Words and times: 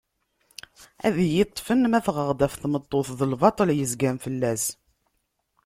Ad 1.07 1.15
iyi-ṭfen 1.25 1.81
ma 1.89 1.99
fɣeɣ-d 2.05 2.39
ɣef 2.43 2.55
tmeṭṭut 2.57 3.07
d 3.19 3.21
lbaṭel 3.31 3.69
yezgan 3.77 4.17
fell-as. 4.23 4.63